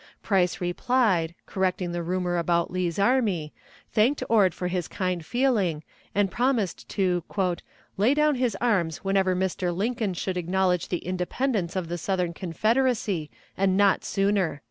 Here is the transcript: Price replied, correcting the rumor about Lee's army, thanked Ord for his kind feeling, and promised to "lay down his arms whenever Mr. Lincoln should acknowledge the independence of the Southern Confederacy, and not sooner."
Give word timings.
Price 0.23 0.59
replied, 0.59 1.35
correcting 1.45 1.91
the 1.91 2.01
rumor 2.01 2.37
about 2.39 2.71
Lee's 2.71 2.97
army, 2.97 3.53
thanked 3.93 4.23
Ord 4.29 4.51
for 4.51 4.67
his 4.67 4.87
kind 4.87 5.23
feeling, 5.23 5.83
and 6.15 6.31
promised 6.31 6.89
to 6.89 7.23
"lay 7.97 8.15
down 8.15 8.33
his 8.33 8.57
arms 8.59 9.03
whenever 9.03 9.35
Mr. 9.35 9.71
Lincoln 9.71 10.15
should 10.15 10.37
acknowledge 10.37 10.87
the 10.87 11.05
independence 11.05 11.75
of 11.75 11.87
the 11.87 11.99
Southern 11.99 12.33
Confederacy, 12.33 13.29
and 13.55 13.77
not 13.77 14.03
sooner." 14.03 14.59